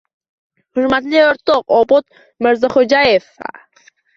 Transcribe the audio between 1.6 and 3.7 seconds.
Obod Mirzaxo‘jaeva!